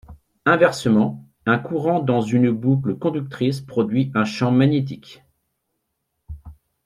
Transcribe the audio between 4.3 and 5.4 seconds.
magnétique.